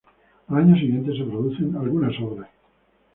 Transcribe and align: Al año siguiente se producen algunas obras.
Al 0.47 0.57
año 0.57 0.73
siguiente 0.77 1.15
se 1.15 1.23
producen 1.25 1.75
algunas 1.75 2.19
obras. 2.21 2.49